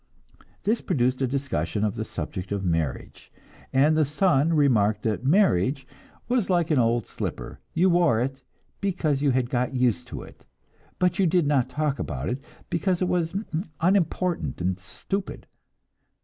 This 0.63 0.81
produced 0.81 1.21
a 1.21 1.27
discussion 1.27 1.83
of 1.83 1.93
the 1.93 2.03
subject 2.03 2.51
of 2.51 2.65
marriage, 2.65 3.31
and 3.71 3.95
the 3.95 4.03
son 4.03 4.51
remarked 4.51 5.03
that 5.03 5.23
marriage 5.23 5.85
was 6.27 6.49
like 6.49 6.71
an 6.71 6.79
old 6.79 7.05
slipper; 7.05 7.59
you 7.75 7.87
wore 7.87 8.19
it, 8.19 8.41
because 8.79 9.21
you 9.21 9.29
had 9.29 9.51
got 9.51 9.75
used 9.75 10.07
to 10.07 10.23
it, 10.23 10.47
but 10.97 11.19
you 11.19 11.27
did 11.27 11.45
not 11.45 11.69
talk 11.69 11.99
about 11.99 12.29
it, 12.29 12.43
because 12.67 12.99
it 12.99 13.07
was 13.07 13.35
unimportant 13.79 14.59
and 14.59 14.79
stupid. 14.79 15.45